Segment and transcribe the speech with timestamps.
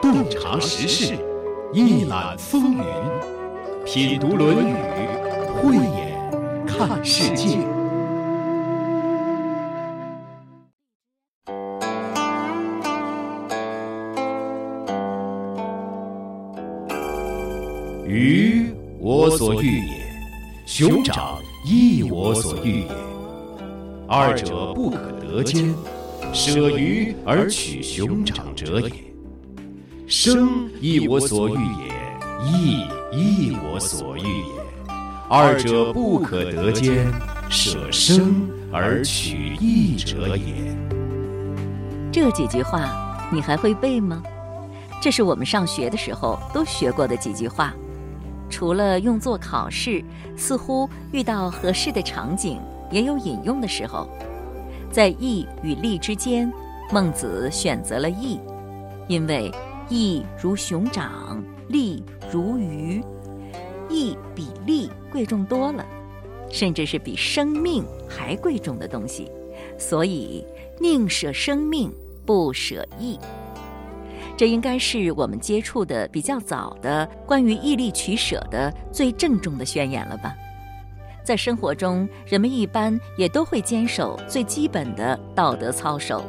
[0.00, 1.18] 洞察时事，
[1.72, 2.84] 一览风云，
[3.84, 4.72] 品读《论语》，
[5.60, 7.58] 慧眼看世界。
[18.06, 19.94] 鱼，我所欲也；
[20.66, 22.88] 熊掌，亦我所欲也。
[24.08, 25.72] 二者不可得兼，
[26.32, 28.90] 舍鱼而取熊掌者也。
[30.06, 31.92] 生亦我所欲也，
[32.44, 34.60] 义亦我所欲也。
[35.28, 37.12] 二者不可得兼，
[37.48, 40.76] 舍生而取义者也。
[42.12, 44.22] 这几句话你还会背吗？
[45.00, 47.72] 这是我们上学的时候都学过的几句话。
[48.48, 50.04] 除了用作考试，
[50.36, 54.08] 似乎遇到合适的场景也有引用的时候。
[54.90, 56.52] 在义与利之间，
[56.92, 58.40] 孟子选择了义，
[59.06, 59.50] 因为
[59.88, 63.02] 义如熊掌，利如鱼，
[63.88, 65.86] 义比利贵重多了，
[66.50, 69.30] 甚至是比生命还贵重的东西，
[69.78, 70.44] 所以
[70.80, 71.92] 宁舍生命，
[72.26, 73.18] 不舍义。
[74.36, 80.34] 这应该是我们接触的比较早的关于义利取舍的最郑重的宣言了吧？
[81.22, 86.24] 在生活中，人们一般也都会坚守最基本的道德操守，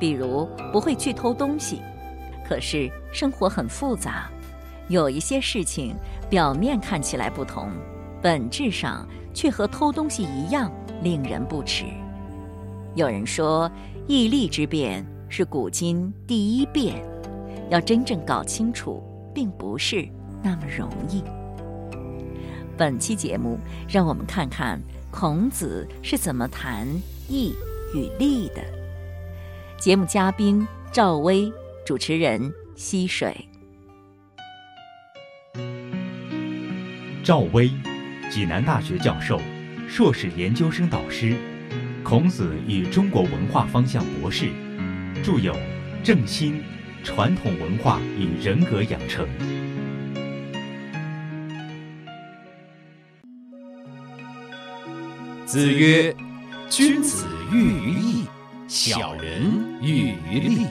[0.00, 1.80] 比如不会去偷东西。
[2.46, 4.30] 可是生活很复杂，
[4.88, 5.94] 有一些事情
[6.28, 7.70] 表面看起来不同，
[8.20, 10.70] 本质上却和偷东西一样
[11.02, 11.84] 令人不齿。
[12.94, 13.70] 有人说，
[14.06, 17.02] 义利之辩是古今第一辩。
[17.70, 19.02] 要真正搞清楚，
[19.34, 20.06] 并不是
[20.42, 21.22] 那么容易。
[22.76, 23.58] 本期节目，
[23.88, 24.80] 让我们看看
[25.10, 26.86] 孔子是怎么谈
[27.28, 27.54] 义
[27.94, 28.62] 与利的。
[29.78, 31.52] 节目嘉宾赵薇，
[31.86, 33.48] 主持人溪水。
[37.22, 37.70] 赵薇，
[38.30, 39.40] 济南大学教授，
[39.88, 41.36] 硕士研究生导师，
[42.02, 44.48] 孔子与中国文化方向博士，
[45.22, 45.54] 著有
[46.02, 46.54] 《正心》。
[47.04, 49.28] 传统文化与人格养成。
[55.54, 56.12] 子曰
[56.68, 58.26] ：“君子喻于义，
[58.66, 60.66] 小人喻于利。”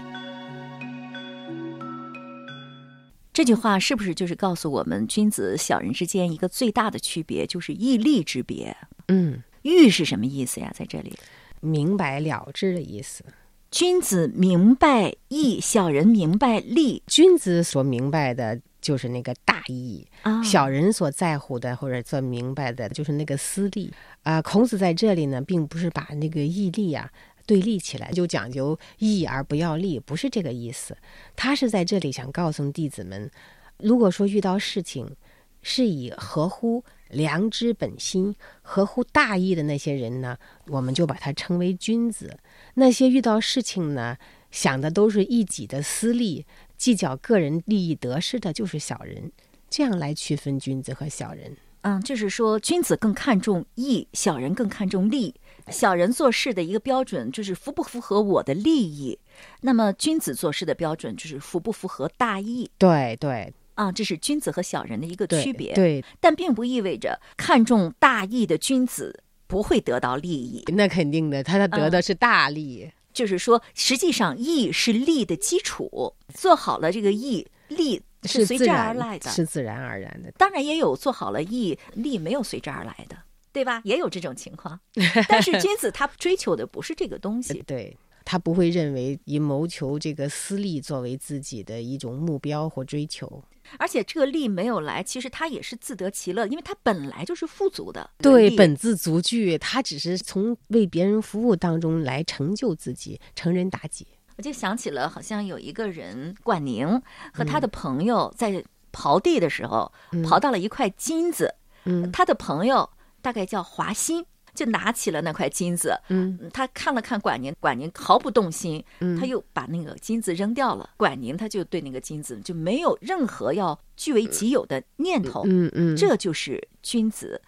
[3.31, 8.75] 这句话是不是就是告诉我们，君子小人之间一个最大的区别就是义利之别？
[9.07, 10.69] 嗯，喻是什么意思呀？
[10.77, 11.13] 在这里，
[11.61, 13.23] 明白了之的意思。
[13.71, 17.01] 君子明白义，小人明白利。
[17.07, 23.91] 君子所明白的就是那个大义啊，小人所在乎的或者所明白的就是那个私利
[24.23, 24.41] 啊。
[24.41, 27.09] 孔子在这里呢，并不是把那个义利啊
[27.47, 30.97] 对立起来，就讲究义而不要利，不是这个意思。
[31.35, 33.31] 他是在这里想告诉弟子们，
[33.77, 35.15] 如果说遇到事情
[35.61, 42.37] 是以合乎良知本心、合乎大义的那些人呢，我们就把他称为君子。
[42.73, 44.17] 那些遇到事情呢，
[44.51, 46.45] 想的都是一己的私利，
[46.83, 49.31] 计较个人利益得失的，就是小人。
[49.69, 51.55] 这样来区分君子和小人。
[51.83, 55.33] 嗯，就是说，君子更看重义，小人更看重利。
[55.69, 59.17] 小人做事的一个标准就是符不符合我的利益，
[59.61, 62.69] 那么君子做事的标准就是符不符合大义。
[62.77, 65.73] 对对，啊，这是君子和小人的一个区别。
[65.73, 69.23] 对，但并不意味着看重大义的君子。
[69.45, 72.91] 不会得到利益，那肯定的，他他得的是大利。
[73.13, 80.31] 就是说，实际上义是利的基础，做好了这个义，利是随之而来的，是自然而然的。
[80.37, 83.15] 当然也有做好了义，利没有随之而来的，
[83.51, 83.81] 对吧？
[83.83, 84.79] 也有这种情况。
[85.29, 93.43] 但是君子他追求的不是这个东西，对他不会认为以谋求这个私利作为自己的一种目标或追求。
[93.79, 98.09] 而且这个利没有来，其实他也是自得其乐，因为他本来就是富足的。
[98.17, 104.05] 对，本自足具，他只是从为别人服务当中来成就自己，成人达己。
[104.35, 107.01] 我就想起了，好像有一个人管宁
[107.33, 111.55] 和他的朋友在刨地的时候，刨到了一块金子。
[111.85, 112.89] 嗯，他的朋友
[113.21, 114.25] 大概叫华歆。
[114.53, 120.89] 就拿起了那块金子，嗯，他看了看管宁，管宁毫不动心，嗯，他又把那个金子扔掉了。
[120.97, 127.41] 管宁他就对那个金子就没有任何要据为己有的念头，嗯嗯，这就是君子。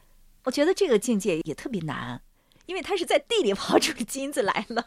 [0.43, 2.21] 我觉得这个境界也特别难，
[2.65, 4.85] 因为他是在地里 刨出金子来了。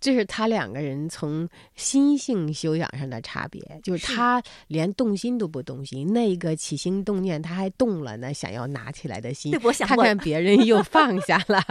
[0.00, 9.52] 这是他两个人从心性修养上的差别，就是他连动心都不动心，那个起心动念他还动了呢，想要拿起来的心，
[9.86, 11.62] 看看 别人又放下了。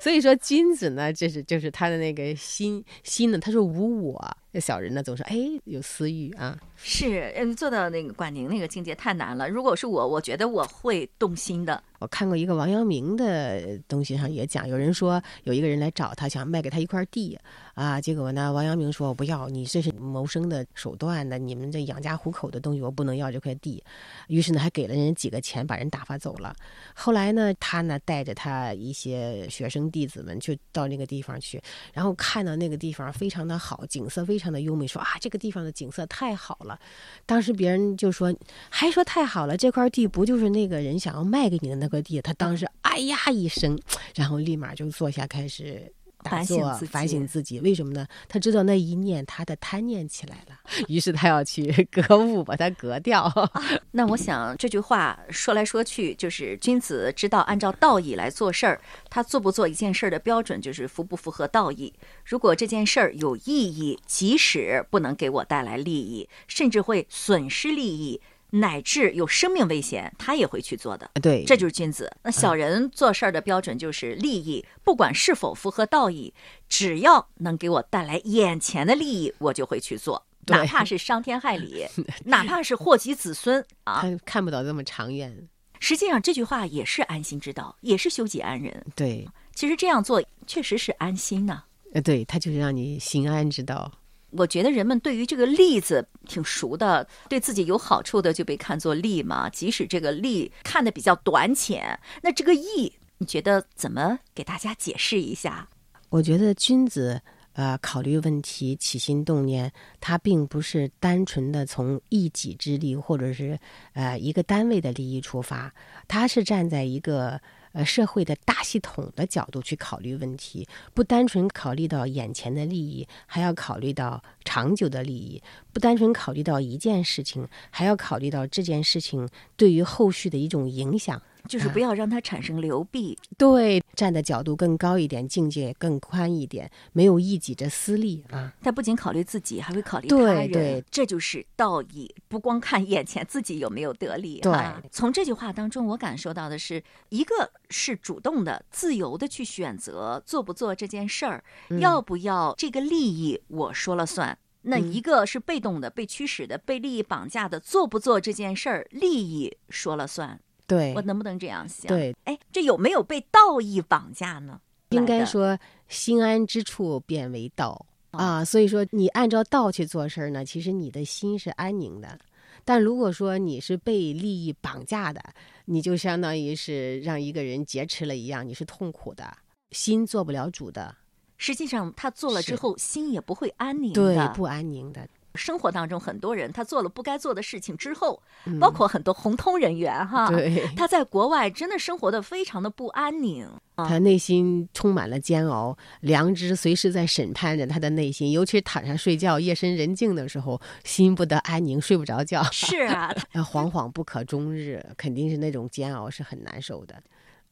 [0.00, 4.36] 所以说，君子呢，这是就是他的那个心心呢，他说无我。
[4.60, 5.36] 小人呢，总是哎
[5.66, 6.58] 有私欲啊。
[6.74, 9.48] 是，嗯，做到那个管宁那个境界太难了。
[9.48, 11.80] 如果是我，我觉得我会动心的。
[12.00, 17.38] 我看过一个王阳明的东西上也讲，有人说有一个人来找他，想卖给他一块地
[17.78, 23.82] 啊，结果呢，王阳明说我不要，你这是谋生的手段的，你们这养家糊口的东西我不能要这块地。
[24.28, 26.54] 于是呢，还给了人几个钱，把人打发走了。
[26.94, 31.60] 后来呢，他呢带着他一些学生弟子们就到那个地方去，
[31.92, 36.78] 然后看到那个地方非常的好，景色非常的优美，说啊这个地方的景色太好了。
[37.26, 38.34] 当时别人就说，
[38.70, 41.88] 还说太好了，这块地不就是那个人想要卖给你的那。
[41.88, 43.78] 块地，他当时哎呀一声，
[44.14, 45.90] 然后立马就坐下开始
[46.22, 48.06] 打坐反省自己，为什么呢？
[48.28, 53.32] 他知道那一念他的贪念起来了， 于是他要去 格物，把它格掉。
[53.92, 61.94] 那我想这句话说来说去，就是君子知道按照道义来做事儿，他做不做一件事儿的标准就是符不符合道义。
[62.24, 68.20] 如果这件事儿有意义，即使不能给我带来利益，甚至会损失利益。
[68.50, 71.10] 乃至有生命危险，他也会去做的。
[71.20, 72.10] 对，这就是君子。
[72.22, 76.32] 那小人做事儿的标准就是利益，不管是否符合道义，
[76.68, 81.86] 只要能给我带来眼前的利益，我就会去做，哪怕是伤天害理，
[82.24, 84.00] 哪怕是祸及子孙啊。
[84.00, 85.48] 他看不到这么长远。
[85.80, 88.84] 实际上，这句话也是安心之道，也是修己安人。
[88.96, 91.62] 对，其实这样做确实是安心呢。
[91.92, 93.92] 呃，对，他就是让你心安之道。
[94.30, 99.48] 我觉得人们对于这个利字挺熟的，对自己有好处的就被看作利嘛。
[99.48, 105.68] 即使这个利看的比较短浅，那这个义，你觉得怎么给大家解释一下？
[106.10, 107.20] 我觉得君子，
[107.54, 113.58] 呃，考虑问题起心动念，他并不是单纯的从一己之利或者是
[113.94, 115.72] 呃一个单位的利益出发，
[116.06, 117.40] 他是站在一个。
[117.72, 125.40] 呃，社会的大系统的角度去考虑问题，不单纯考虑到眼前的利益，还要考虑到长久的利益；
[125.72, 131.20] 不单纯考虑到一件事情，还要考虑到这件事情对于后续的一种影响。
[131.48, 138.52] 就是不要让它产生流弊，对，站的角度更高一点，境界更宽一点，没有一己的私利啊。
[138.62, 144.40] 他不仅考虑自己，还会考虑他人，对，这就是道义，不光看眼前自己有没有得利。
[144.40, 144.52] 对，
[144.90, 151.42] 从这句话当中，我感受到的是一个是主动的、自由的去选择做不做这件事儿，
[151.80, 160.38] 要不要这个利益我说了算；那一个是被动的、被驱使的、被利益绑架的，做不做这件事儿，利益说了算。
[160.68, 161.88] 对，我能不能这样想？
[161.88, 164.60] 对，哎，这有没有被道义绑架呢？
[164.90, 168.44] 应该说，心安之处便为道啊。
[168.44, 172.18] 所以说，你按照道去做事儿呢，其实你的心是安宁的。
[172.64, 175.22] 但如果说你是被利益绑架的，
[175.64, 179.36] 你就相当于是让一个人劫持了一样，你是痛苦的，
[179.70, 180.94] 心做不了主的。
[181.38, 185.08] 实际上，他做了之后，心也不会安宁，对，不安宁的。
[185.34, 188.22] 生活当中，很多人他做了不该做的事情之后，
[188.60, 190.30] 包括很多红通人员哈，
[190.76, 202.42] 他在国外真的生活的非常的不安宁， 他内心充满了煎熬，良知随时在审判着他的内心，尤其是躺上睡觉，夜深人静的时候，心不得安宁，睡不着觉。
[202.50, 206.94] 是啊， 惶惶不可终日，肯定是那种煎熬是很难受的。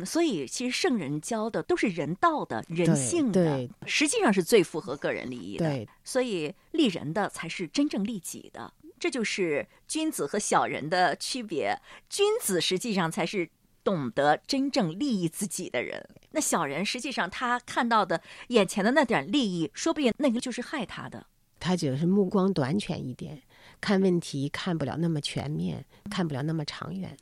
[0.04, 5.86] 所以，其实圣人教的都是人道的、人性的，实际上是最符合个人利益的。
[6.04, 11.78] 所以，利人的才是真正利己的，这就是君子和小人的区别。
[12.10, 13.48] 君子实际上才是
[13.82, 21.26] 懂得真正利益自己的人，那小人实际上他看到的眼前的那点利益，说不定那个就是害他的。
[21.58, 23.42] 他就是目光短浅一点，
[23.80, 27.16] 看问题看不了那么全面，看不了那么长远。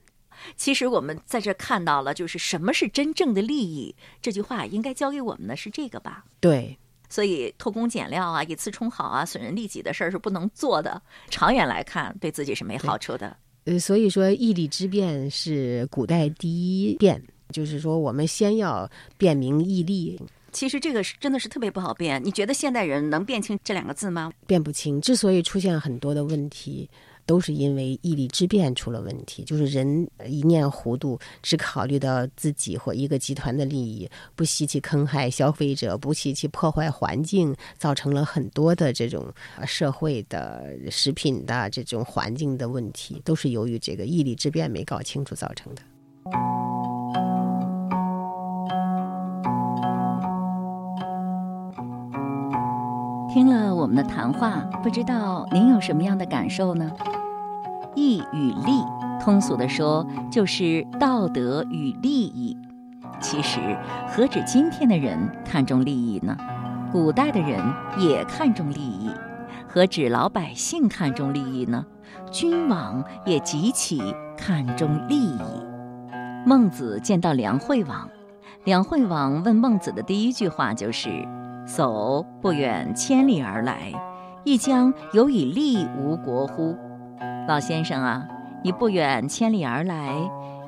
[0.56, 3.94] 其实我们在这看到了，就是什么是真正的利益。
[4.20, 6.24] 这句话应该教给我们的是这个吧？
[6.40, 11.00] 对，所以偷工减料啊、以次充好啊、损人利己的事儿是不能做的。
[11.28, 13.36] 长远来看，对自己是没好处的。
[13.64, 20.20] 呃，所以说义利之辩是古代第一辩，就是说我们先要辨明义利。
[20.52, 22.22] 其实这个是真的是特别不好辨。
[22.24, 24.30] 你觉得现代人能辨清这两个字吗？
[24.46, 25.00] 辨不清。
[25.00, 26.88] 之所以出现很多的问题。
[27.26, 39.26] 都是因为义利之辩出了问题，就是人一念糊涂，只考虑到自己或一个集团的利益，不惜去坑害消费者，不惜去破坏环境，造成了很多的这种
[39.66, 45.82] 社会的食品的这种环境的问题，都是由于这个义利之辩没搞清楚造成的。
[53.34, 56.88] 听了我们的谈话，不知道您有什么样的感受呢？
[57.96, 58.80] 义与利，
[59.20, 62.56] 通俗的说就是道德与利益。
[63.18, 63.58] 其实
[64.06, 66.36] 何止今天的人看重利益呢？
[66.92, 67.60] 古代的人
[67.98, 69.10] 也看重利益。
[69.66, 71.84] 何止老百姓看重利益呢？
[72.30, 74.00] 君王也极其
[74.38, 75.40] 看重利益。
[76.46, 78.08] 孟子见到梁惠王，
[78.62, 81.26] 梁惠王问孟子的第一句话就是
[81.66, 83.92] ：“叟不远千里而来，
[84.44, 86.76] 亦将有以利吴国乎？”
[87.48, 88.26] 老先生啊，
[88.62, 90.14] 你不远千里而来，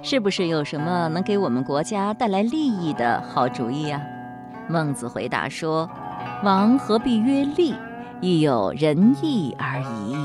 [0.03, 4.01] 是不是有什么能给我们国家带来利益的好主意呀？
[4.69, 5.89] 孟子回答说
[6.43, 7.75] ：“王何必曰利？
[8.21, 10.17] 亦有仁义而已。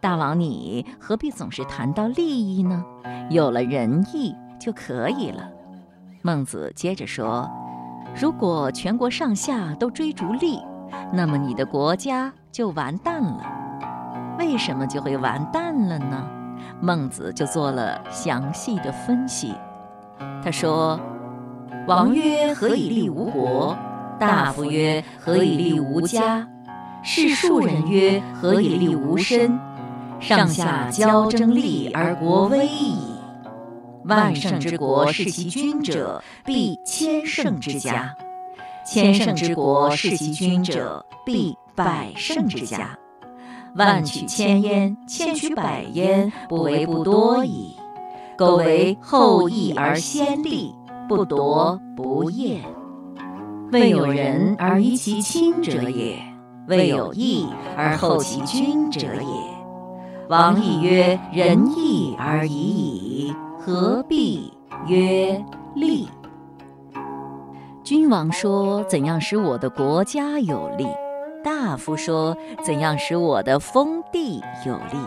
[0.00, 2.84] 大王你何必总是谈到利益呢？
[3.30, 5.48] 有了仁义就可以了。”
[6.22, 7.50] 孟子接着说
[8.14, 10.60] ：“如果全国上下都追逐利，
[11.12, 13.44] 那么你的国家就完蛋了。”
[14.38, 16.24] 为什么就会完蛋了呢？
[16.80, 19.54] 孟子就做了详细的分析。
[20.42, 20.98] 他说
[21.86, 23.76] ：“王曰：何以利吴国？
[24.18, 26.46] 大夫曰：何以利吴家？
[27.02, 29.58] 士庶人曰：何以利吴身？
[30.20, 33.03] 上下交争利而国危矣。
[34.04, 38.14] 万乘之国，是其君者，必千乘之家；
[38.86, 42.98] 千乘之国，是其君者，必百乘之家。”
[43.76, 47.76] 万取千焉，千取百焉，不为不多矣。
[48.36, 50.72] 苟为后义而先利，
[51.08, 52.60] 不夺不厌。
[53.72, 56.16] 未有仁而遗其亲者也，
[56.68, 60.28] 未有义而后其君者也。
[60.28, 63.34] 王亦曰：仁义而已矣，
[63.66, 64.52] 何必
[64.86, 65.42] 曰
[65.74, 66.06] 利？
[67.82, 70.86] 君王说：怎样使我的国家有利？
[71.42, 74.98] 大夫说：“怎样使我的封地有利？”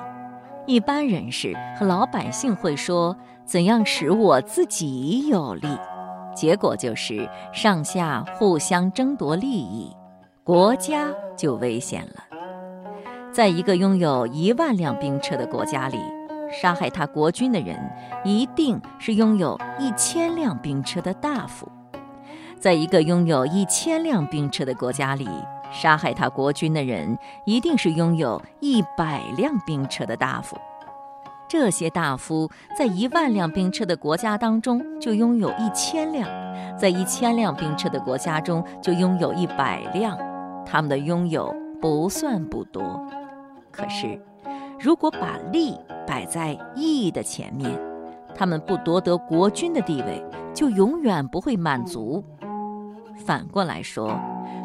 [0.65, 5.67] 一般人士和老百姓会说：“怎样使我自己有利？”
[6.33, 9.95] 结果就是上下互相争夺利益，
[10.43, 12.23] 国家就危险了。
[13.31, 15.99] 在一个拥有一万辆兵车的国家里，
[16.51, 17.77] 杀害他国君的人
[18.23, 21.67] 一定是拥有一千辆兵车的大夫；
[22.59, 25.27] 在一个拥有一千辆兵车的国家里，
[25.71, 30.57] 杀害他国君的人，一定是拥有一百辆兵车的大夫。
[31.49, 36.29] 这些大夫在一万辆兵车的国家当中就拥有一千辆，
[36.77, 40.17] 在一千辆兵车的国家中就拥有一百辆。
[40.65, 43.01] 他们的拥有不算不多，
[43.71, 44.21] 可是，
[44.79, 47.79] 如果把利摆在义的前面，
[48.35, 52.23] 他们不夺得国君的地位，就永远不会满足。
[53.25, 54.17] 反过来说。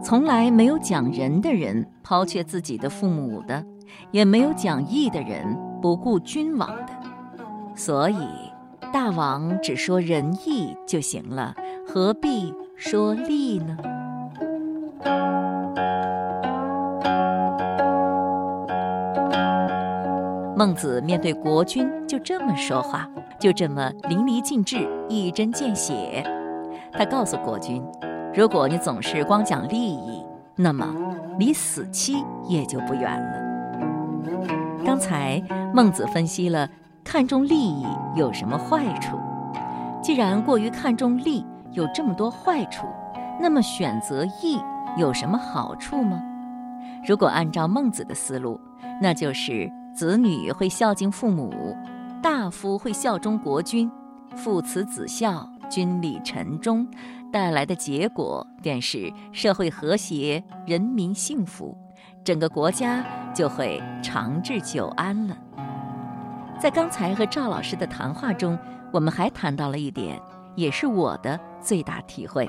[0.04, 3.64] 从来没有讲仁的人抛却自己的父母的，
[4.10, 6.92] 也没有讲义的人不顾君王的。
[7.76, 8.16] 所以，
[8.92, 11.54] 大王只说仁义就行了，
[11.86, 13.76] 何必说利呢？
[20.62, 23.04] 孟子面对国君就这么说话，
[23.36, 26.22] 就这么淋漓尽致、一针见血。
[26.92, 27.84] 他告诉国君。
[28.32, 30.86] 如果你总是光讲利益，那么
[31.36, 34.84] 离死期也就不远了。
[34.86, 35.42] 刚才
[35.74, 36.70] 孟子分析了
[37.02, 39.18] 看重利益有什么坏处，
[40.00, 42.86] 既然过于看重利有这么多坏处，
[43.40, 44.60] 那么选择义
[44.96, 46.22] 有什么好处吗？
[47.04, 48.60] 如果按照孟子的思路，
[49.00, 51.76] 那就是子女会孝敬父母，
[52.22, 53.90] 大夫会效忠国君，
[54.34, 56.86] 父慈子孝，君礼臣忠。
[57.30, 61.76] 带来的结果便是社会和谐，人民幸福，
[62.24, 65.36] 整个国家就会长治久安了。
[66.58, 68.58] 在刚才和赵老师的谈话中，
[68.92, 70.20] 我们还谈到了一点，
[70.56, 72.48] 也是我的最大体会，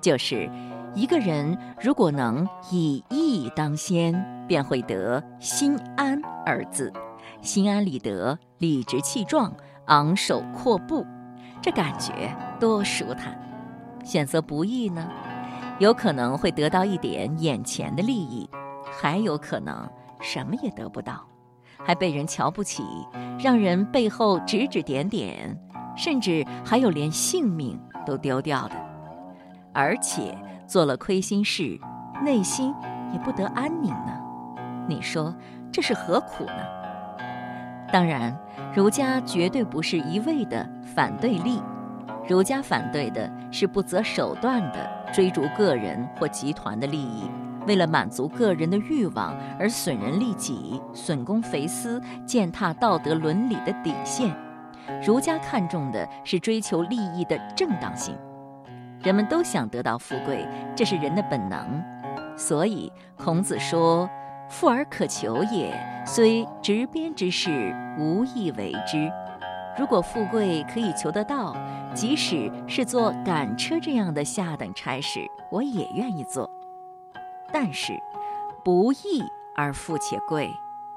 [0.00, 0.50] 就是
[0.94, 4.12] 一个人如果能以义当先，
[4.48, 6.92] 便会得心安二字。
[7.40, 9.52] 心安理得，理直气壮，
[9.86, 11.06] 昂首阔步，
[11.62, 13.38] 这感觉多舒坦。
[14.04, 15.08] 选择不义呢，
[15.78, 18.48] 有可能会得到一点眼前的利益，
[18.90, 19.88] 还有可能
[20.20, 21.24] 什么也得不到，
[21.84, 22.82] 还被人瞧不起，
[23.38, 25.56] 让人背后指指点点，
[25.96, 28.74] 甚至还有连性命都丢掉的，
[29.72, 30.36] 而且
[30.70, 31.76] 做了亏心事，
[32.24, 32.72] 内心
[33.12, 34.20] 也不得安宁呢。
[34.86, 35.34] 你说
[35.72, 36.62] 这是何苦呢？
[37.92, 38.32] 当然，
[38.72, 41.60] 儒家绝对不是一味的反对利。
[42.28, 47.28] 儒家反对的是不择手段的追逐个人或集团的利益，
[47.66, 54.32] 为了满足个人的欲望而损人利己、损公肥私、践踏道德伦理的底线。
[55.04, 58.16] 儒家看重的是追求利益的正当性。
[59.02, 61.82] 人们都想得到富贵，这是人的本能。
[62.36, 64.08] 所以孔子说
[64.48, 65.72] ：“富而可求也，
[66.06, 69.10] 虽执鞭之事，无亦为之。”
[69.78, 71.56] 如果富贵可以求得到，
[71.94, 76.50] 即使是做赶车这样的下等差事，我也愿意做。
[77.52, 77.98] 但是，
[78.62, 80.52] 不义而富且贵，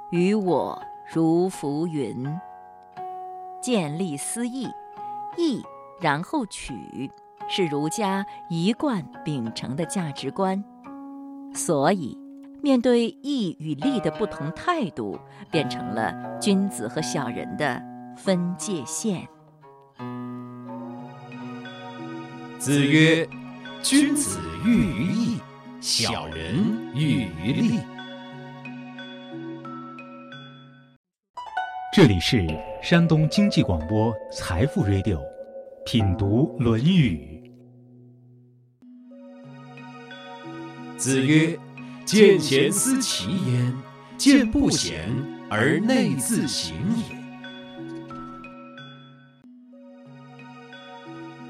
[0.09, 0.81] 于我
[1.13, 2.39] 如浮云。
[3.61, 4.67] 见利思义，
[5.37, 5.63] 义
[6.01, 7.09] 然后取，
[7.55, 10.63] 是儒家一贯秉承的价值观。
[11.53, 12.17] 所以，
[12.63, 15.19] 面对义与利的不同态度，
[15.51, 17.79] 变成了君子和小人的
[18.17, 19.27] 分界线。
[22.57, 23.29] 子曰
[23.83, 25.39] ：“君子喻于义，
[25.79, 26.55] 小人
[26.95, 27.79] 喻于利。”
[31.93, 32.47] 这里是
[32.81, 35.19] 山东经济广播财富 Radio，
[35.85, 37.29] 品读《论语》。
[41.03, 41.59] 子曰
[42.07, 43.77] ：“见贤思齐焉，
[44.17, 45.13] 见不贤
[45.49, 47.03] 而内自省也。”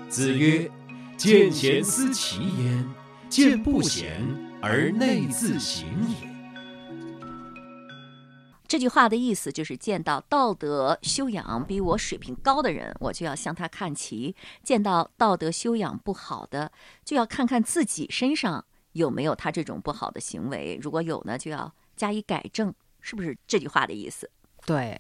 [0.10, 0.68] 子曰
[1.16, 2.90] ：“见贤思齐焉，
[3.30, 4.24] 见不贤
[4.60, 6.16] 而内自省也。”
[8.68, 14.34] 这句话的意思就是，见到道德修养比我水平高的人，我就要向他看齐；
[14.64, 16.72] 见到道德修养不好的，
[17.06, 20.80] 就要看看自己身上有没有他这种不好的行为。
[20.82, 24.30] 如果有呢，就要加以改正，是不是这句话的意思？
[24.66, 25.00] 对，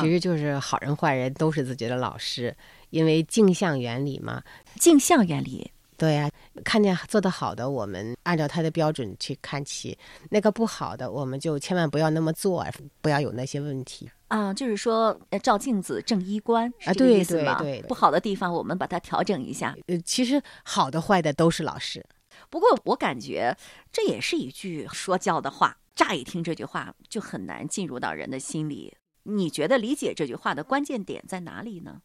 [0.00, 2.54] 其实就是好人坏人都是自己的老师，
[2.90, 4.42] 因为镜像原理嘛。
[4.76, 5.72] 镜像原理。
[5.96, 6.30] 对呀，
[6.62, 9.92] 看见做得好的，我们按照他的标准去看齐；
[10.30, 12.64] 那个不好的，我们就千万不要那么做，
[13.00, 14.54] 不要有那些问题啊。
[14.54, 19.76] 就是说，照镜子正衣冠啊，对对对，不好的地方我们把它调整一下。
[19.88, 22.06] 呃，其实好的坏的都是老师。
[22.50, 23.56] 不过我感觉
[23.92, 28.96] 这也是一句说教的话，乍一听这句话就很难进入到人的心里。
[29.24, 32.00] 你觉得理解这句话的关键点在哪里呢？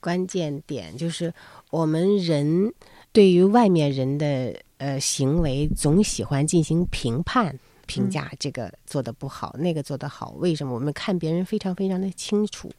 [0.00, 1.32] 关键点就是
[1.70, 2.72] 我们人。
[3.12, 10.30] 对于外面人的呃行为，总喜欢进行评判、评价，这个做的不好，那个做得好。
[10.38, 12.70] 为什么我们看别人非常非常的清楚，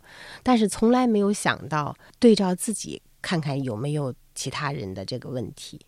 [0.41, 5.80] 但是从来没有想到对照自己，看看有没有其他人的这个问题。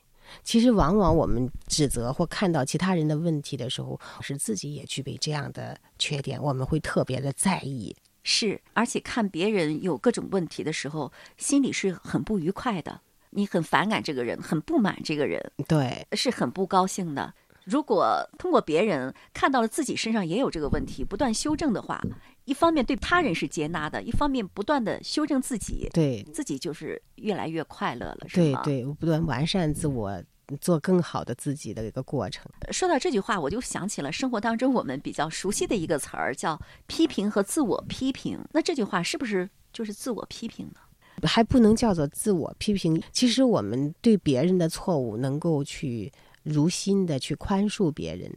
[0.44, 7.96] 其实，往往我们指责或看到其他人的问题的时候，是自己也具备这样的缺点，我们会特别的在意。
[8.24, 13.02] 是，而且看别人有各种问题的时候，心里是很不愉快的。
[13.32, 17.34] 你很反感这个人，很不满这个人，对，是很不高兴的。
[17.66, 22.02] 如果通过别人看到了自己身上也有这个问题，不断修正的话，
[22.46, 28.62] 一方面对他人是接纳的，一方面不断的修正自己，对自己就是越来越快乐了，是吗？
[28.64, 30.22] 对对，不断完善自我，
[30.60, 32.46] 做更好的自己的一个过程。
[32.72, 38.40] 说到这句话，我就想起了生活当中我们比较熟悉的一个词儿，叫批评和自我批评。
[38.52, 40.80] 那这句话是不是就是自我批评呢？
[41.28, 43.02] 还不能叫做自我批评。
[43.14, 48.30] 其实我们对别人的错误能够去如心的去宽恕别人，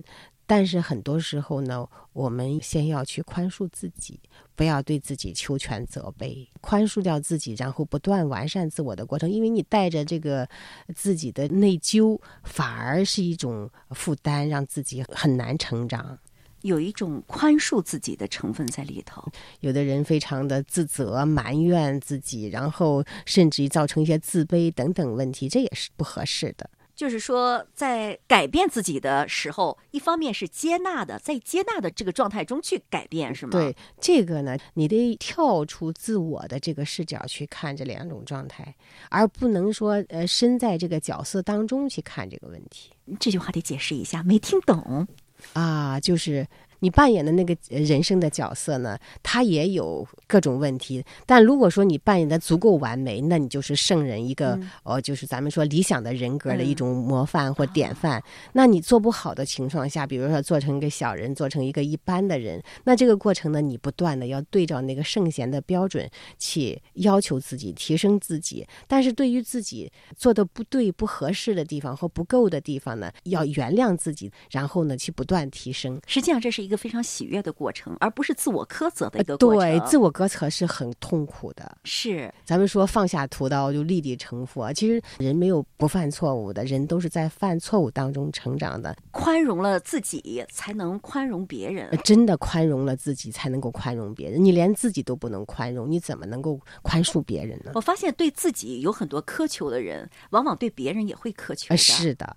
[0.47, 4.21] 但是很多时候呢，我们先要去宽恕自己，
[4.55, 9.29] 不要对自己求全责备，宽恕掉自己，然后不断完善自我的过程。
[9.29, 10.49] 因为你带着这个
[10.95, 16.19] 自己的内疚，反而是一种负担，让自己很难成长。
[16.63, 19.23] 有一种宽恕自己的成分在里头。
[19.61, 26.69] 有的人非常的自责、埋怨自己，然后甚至于造成一些自卑等等问题，这也是不合适的。
[26.97, 33.53] 就是说，在改变自己的时候，一方面是接纳的，在接纳的这个状态中去改变，是吗？
[33.53, 38.75] 对，这个呢，你得跳出自我的这个视角去看这两种状态，
[39.11, 42.91] 而不能说呃身在这个角色当中去看这个问题。
[43.21, 45.07] 这句话得解释一下，没听懂。
[45.53, 46.47] 啊，就是
[46.81, 51.05] 你扮演的那个人生的角色呢，他也有各种问题。
[51.25, 58.23] 但如果说你扮演的足够完美，那你就是圣人一个哦，就是咱们说理想的人格的一种模范或典范。
[58.53, 66.09] 那你做不好的情况下，比如说做成一个小人，做成一个一般的人，那这个过程呢，你不断的要对照那个圣贤的标准
[66.39, 68.67] 去要求自己，提升自己。
[68.87, 76.01] 但是对于自己做的不对、不合适的地方或不够的地方呢，要原谅自己，然后呢去不断提升。
[76.07, 76.76] 实际上这是一个。
[76.77, 79.59] 个非常喜悦的过程，而不是自我苛责的一个过程。
[79.59, 81.79] 对，自我苛责是很痛苦的。
[81.85, 88.95] 是，咱们说放下屠刀就立地成佛，其实人没有不犯错误的，人都是在犯错误当中成长的。
[89.11, 91.97] 宽容了自己，才能宽容别人。
[92.05, 94.45] 真的宽容了自己，才能够宽容别人。
[94.45, 97.73] 你连自己都不能宽容，你怎么能够宽恕别人呢？
[97.75, 101.75] 我发现对自己有很多苛求的人，往往对别人也会苛求。
[101.77, 102.37] 是的。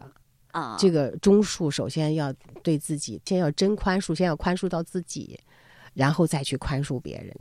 [0.52, 2.34] 啊，这个中恕首先要
[2.64, 5.40] 对自己，先要真宽恕，先要宽恕到自己，
[5.94, 7.36] 然后再去宽恕别人，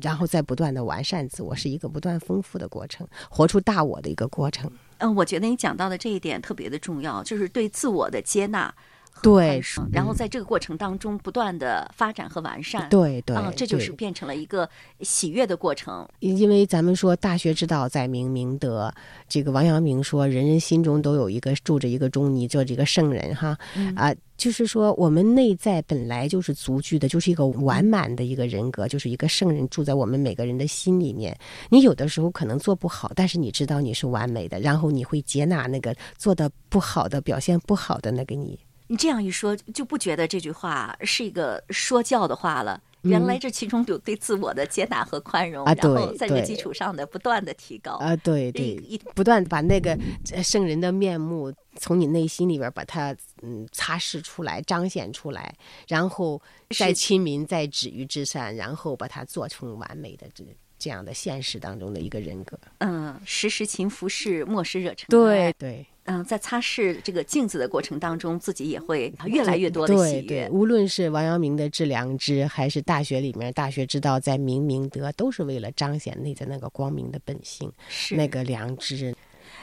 [0.00, 4.70] 然后再不断的完善自我，是一个不断丰富的过程，活出大我的一个过程。
[4.98, 8.74] 嗯，我觉得你讲到的这一点特别的重要，就是对自我的接纳。
[9.22, 14.68] 对，然后在这个过程当中不断的发展和完善，对对，嗯，这就是变成了一个
[15.00, 16.06] 喜悦的过程。
[16.18, 18.92] 因为咱们说大学之道在明明德，
[19.28, 23.56] 这个王阳明说人人心中都有一个住着一个中，你做这个圣人哈
[23.94, 31.38] 啊，就是说我们内在本来就是足具的，就是一个完满的一个人格，就是一个圣人住在我们每个人的心里面。
[31.70, 38.58] 你有的时候可能做不好，但是你知道你是完美的，然后你会接纳那个做的不好的、表现不好的那个你。
[38.88, 42.80] 你这样一说，就不觉得这句话是一个说教的话了。
[43.02, 47.94] 原来这其中有对自我的接纳和宽容，然后在这基础上的不断的提高。
[47.94, 48.76] 啊，对对，
[49.12, 49.98] 不断把那个
[50.40, 55.52] 圣人的面目从你内心里边把它嗯擦拭出来、彰显出来，
[55.88, 56.40] 然后
[56.78, 60.44] 再亲民、再止于至善，然后把它做成完美的这
[60.82, 62.58] 这样的现实当中的一个人格。
[62.78, 65.06] 嗯，时时勤拂拭，莫使惹尘埃。
[65.08, 65.86] 对对。
[66.06, 70.48] 嗯，在擦拭这个镜子的过程当中，自己也会越来越多的喜悦。
[70.50, 79.14] 无论是王阳明的致良知，还是大学里面大学之道在明明德，都是为了彰显内在那个光明的本性，是那个良知。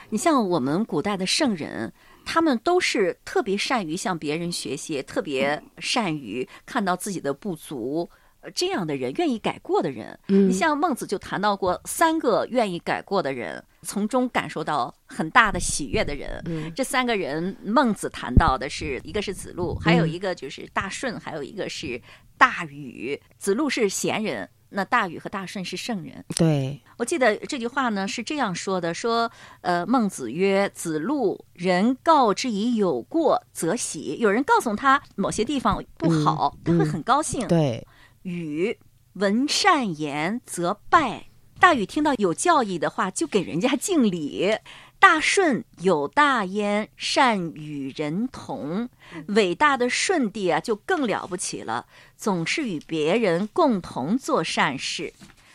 [0.08, 1.92] 你像我们古代的圣人，
[2.24, 8.08] 他们都是特别善于向别人学习，特别善于看到自己的不足。
[8.54, 16.42] 这样的人，愿意改过的人，你像孟子就谈到过三个愿意改过的人，从中感受到很大的喜悦的人。
[16.74, 22.00] 这三个人，孟子谈到的是一个是子路，还有一个就是大顺，还有一个是
[22.38, 23.20] 大禹。
[23.38, 26.24] 子路是贤人，那大禹和大顺是圣人。
[26.36, 37.86] 对我记得这句话呢是这样说的：说呃，孟子曰：“子路，人告之以有过则喜，有人告诉他某些地方不好，他会很高兴。”对。
[38.22, 38.78] 禹
[39.14, 41.28] 闻善言则拜，
[41.58, 44.56] 大禹听到有教义的话就给人家敬礼。
[44.98, 48.90] 大顺有大焉，善与人同。
[49.28, 55.14] 伟大的舜帝啊，就更了不起了，总是与别人共同做善事，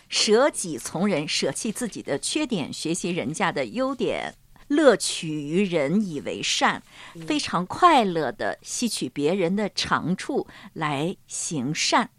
[0.10, 4.34] 舍己从人，舍弃自己的缺点，学习人家的优点，
[4.70, 6.82] 乐取于人以为善，
[7.28, 12.10] 非常快乐的吸取别人的长处来行善。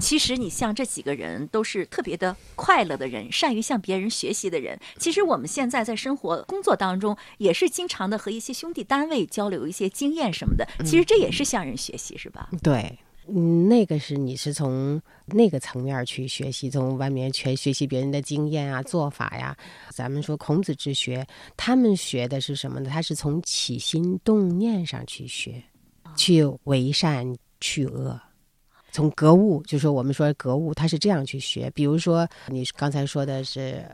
[0.00, 4.78] 其实你像这几个人都是特别的快乐的人，善于向别人学习的人。
[4.98, 10.66] 其实我们现在在生活工作当中，也是经常的和一些兄弟单位交流一些经验什么的。
[10.84, 12.50] 其实这也是向人学习，是吧？
[12.62, 19.56] 对，嗯，那个是你是从那个层面去学习，从外面全学习别人的经验啊、做法呀。
[19.90, 22.90] 咱们说孔子之学，他们学的是什么呢？
[22.90, 25.62] 他是从起心动念上去学，
[26.16, 28.20] 去为善去恶。
[28.92, 31.70] 从格物，就说我们说格物，他是这样去学。
[31.70, 33.84] 比如说，你刚才说的是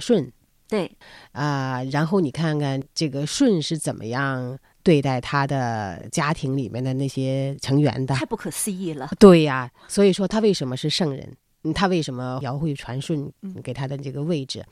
[0.00, 0.30] 舜，
[0.68, 0.90] 对，
[1.32, 9.08] 啊，然后你看看这个舜是怎么样对待他的家庭里面的那些成员的，太不可思议了。
[9.18, 11.36] 对呀，所以说他为什么是圣人？
[11.74, 13.30] 他为什么尧会传舜
[13.62, 14.64] 给他的这个位置？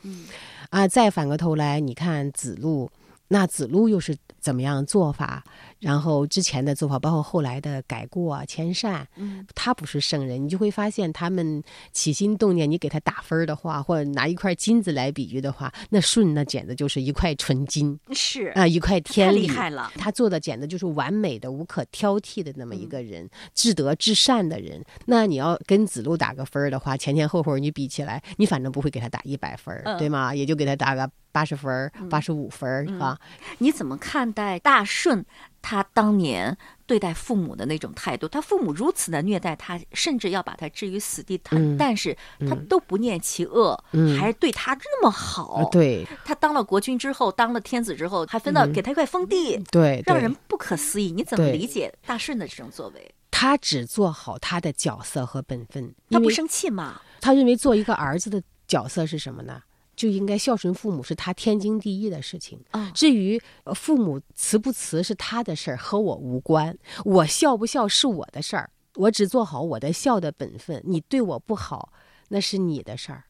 [0.70, 2.90] 啊，再反过头来，你看子路，
[3.28, 5.44] 那子路又是怎么样做法？
[5.80, 11.62] 然后之前的做法，包括后来的改过啊迁善，嗯，他不是圣人，你就会发现他们
[11.92, 19.92] 起心动念，你给他打分的话，或者拿一块金子来比喻的话，那舜那简直就是一块纯金，是啊，一块天厉害了。
[19.96, 24.82] 他做的简直就是完美的、无可挑剔的那么一个人，至德至善的人。
[25.04, 30.34] 那你要跟子路打个分的话，前前后后你比起来，你反正不会给他打一百分，对吗？
[30.34, 33.18] 也就给他打个八十分、八十五分啊。
[33.58, 35.24] 你怎么看待大舜？
[35.68, 42.16] 他当年对待父母的那种态度，他父母如此的虐待他，甚至要把他置于死地，他但是
[42.48, 43.76] 他都不念其恶，
[44.16, 45.68] 还对他那么好。
[45.72, 51.10] 对，他当了国君之后，当了天子之后，还分到给他一块封地，对，让人不可思议。
[51.10, 53.12] 你怎么理解大顺的这种作为？
[53.32, 57.00] 他只做好他的角色和本分，他不生气吗？
[57.20, 59.60] 他认为做一个儿子的角色是什么呢？
[59.96, 62.92] 就应该孝顺父母是他天经地义的事情啊。
[62.94, 63.40] 至于
[63.74, 66.76] 父母慈不慈是他的事儿，和我无关。
[67.04, 68.70] 我孝不孝是我的事儿。
[68.96, 71.92] 我只做好我的孝的本分，你对我不好，
[72.28, 73.24] 那是你的事儿。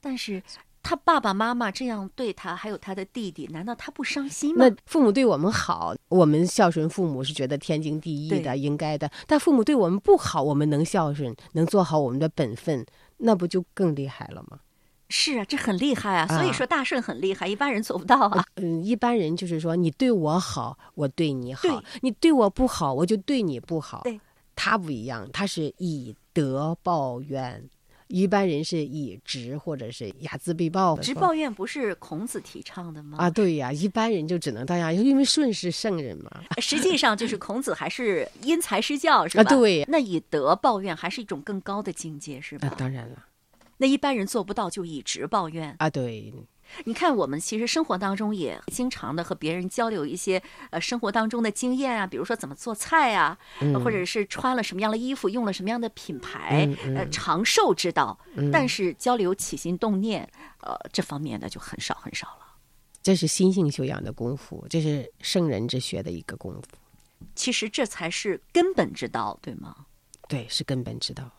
[0.00, 0.40] 但是
[0.80, 4.68] 他爸爸妈妈这样对他，还有他的弟弟，难道他不伤心吗？
[4.68, 9.10] 那父母对我们好，我们孝顺父母是觉得天经地义的、应该的。
[9.26, 14.60] 但父母对我们不好，我们能孝顺，能做好我们的本分，那不就更厉害了吗？
[15.08, 16.26] 是啊，这很厉害啊！
[16.28, 18.44] 啊所以说大圣很厉害，一般人做不到啊。
[18.56, 24.02] 嗯，一般人就是说，你对我好，我对你好；对你对我不好，我就对你不好。
[24.04, 24.20] 对，
[24.54, 27.68] 他不一样，他是以德报怨。
[28.08, 30.96] 一般人是以直或者是睚眦必报。
[30.96, 33.18] 直抱怨不是孔子提倡的吗？
[33.18, 36.30] 啊，对呀，一般人就只能这样，因为舜是圣人嘛。
[36.56, 39.42] 实际上就是孔子还是因材施教， 是吧？
[39.42, 39.44] 啊，。
[39.44, 42.68] 对，那以德报怨还是一种更高的境界，是吧？
[42.68, 43.16] 啊，当然了，
[43.78, 45.74] 那一般人做不到，就一直抱怨。
[45.78, 46.32] 啊，对，
[46.84, 58.18] 你看，我们其实生活当中也经常的和别人交流一些呃生活当中的经验啊，比如说怎么做菜啊，呃或者是穿了什么样的衣服，用了什么样的品牌，嗯呃长寿之道。
[58.52, 62.46] 但是交流起心动念，呃这方面的就很少很少了。
[63.02, 66.76] 这是心性修养的功夫，这是圣人之学的一个功夫，
[67.34, 69.74] 其实这才是根本之道，对吗？
[70.28, 71.30] 对，是根本之道。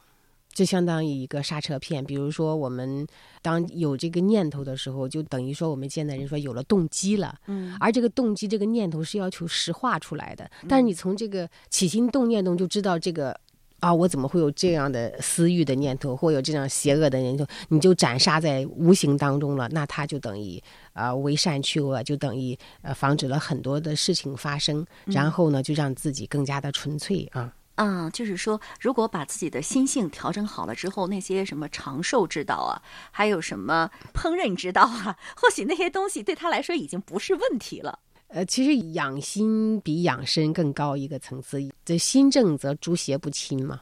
[0.60, 3.08] 就相当于一个刹车片，比如说我们
[3.42, 10.52] 当有这个念头的时候，就等于说我们现在人说有了动机了，嗯，而这个动机、这个念头是要求实化出来的。
[10.68, 13.34] 但是你从这个起心动念中就知道这个
[13.80, 19.70] 啊，我怎么会有这样的私欲的念头，或有这样邪恶的念头，你就斩杀在无形当中了。
[19.70, 27.54] 那它就等于啊、为善去恶，就等于呃防止了很多的事情发生，然后呢就让自己更加的纯粹啊。
[27.80, 37.98] 啊，就是说，如果把自己的心性调整好了之后，那些什么长寿之道啊，还有什么烹饪之道啊，或许那些东西对他来说已经不是问题了。
[38.28, 43.80] 呃，其实养心比养身更高一个层次，这心正则诸邪不侵嘛。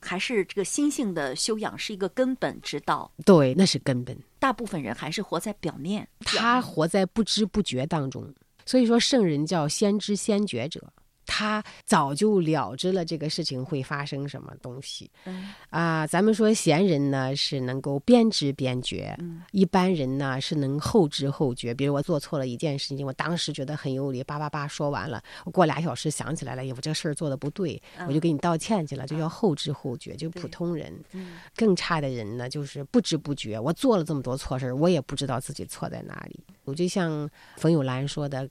[0.00, 3.10] 还是这个心性的修养是一个根本之道。
[3.24, 4.14] 对，那是根本。
[4.38, 8.30] 大部分人还是活在表面，他活在不知不觉当中，
[8.66, 10.92] 所以说圣人叫先知先觉者，
[11.30, 16.06] 他早就了知了这个事情会发生什么东西嗯啊。
[16.06, 21.74] 咱们说贤人呢是能够边知边觉，嗯一般人呢是能后知后觉。
[21.74, 30.92] 比如我做错了一件事情，我当时觉得很有理，叭叭叭说完了，我过俩小时想起来了，哎呀，我这事儿做的不对，我就给你道歉去了，这叫后知后觉，就普通人。
[31.12, 36.40] 嗯更差的人呢，就是不知不觉，我做了这么多错事儿，我也不知道自己错在哪里。
[36.64, 38.48] 我就像冯友兰说的，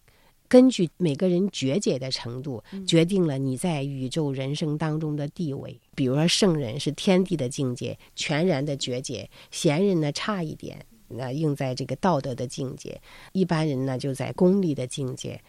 [0.49, 5.79] 根据每个人觉解的程度，决定了你在宇宙人生当中的地位。
[5.93, 12.97] 比如说，圣人是天地的境界，全然的觉解；贤人呢差一点，那应在这个道德的境界；
[13.33, 15.41] 一般人呢就在功利的境界。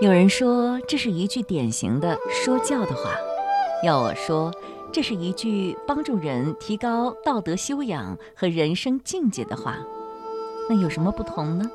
[0.00, 3.14] 有人说这是一句典型的说教的话，
[3.84, 4.52] 要我说，
[4.92, 9.78] 这是一句帮助人提高道德修养和人生境界的话。
[10.68, 11.70] 那有什么不同呢？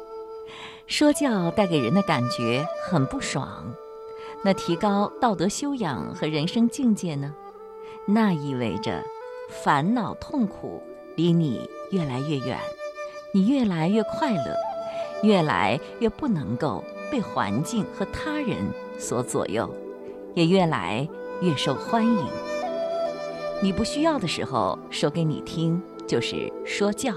[0.87, 3.73] 说教带给人的感觉很不爽，
[4.43, 7.33] 那提高道德修养和人生境界呢？
[8.05, 9.03] 那意味着
[9.49, 10.81] 烦恼痛苦
[11.15, 12.57] 离你越来越远，
[13.33, 14.55] 你越来越快乐，
[15.23, 18.57] 越来越不能够被环境和他人
[18.97, 19.69] 所左右，
[20.35, 21.05] 也越来
[21.41, 22.25] 越受欢迎。
[23.61, 27.11] 你不需要的时候说给你听，就是说教；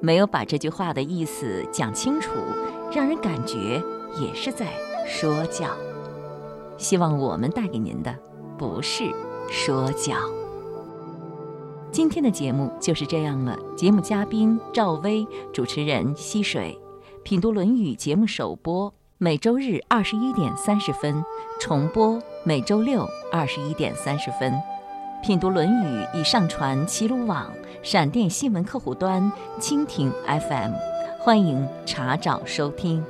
[0.00, 2.30] 没有把这句话的意思讲清楚，
[2.92, 3.82] 让人感觉
[4.20, 4.66] 也是在
[5.06, 5.68] 说教。
[6.76, 8.14] 希望我们带给您的
[8.56, 9.04] 不是
[9.50, 10.14] 说教。
[11.90, 13.58] 今天的节目就是这样了。
[13.76, 16.78] 节目嘉宾赵薇，主持人溪水。
[17.24, 21.24] 品读《论语》节目首播每周日二十一点三十分，
[21.60, 24.52] 重播每周六二十一点三十分。
[25.28, 30.72] 品读《论语》已上传齐鲁网、闪电新闻客户端、蜻蜓 FM，
[31.20, 33.04] 欢迎查找收听。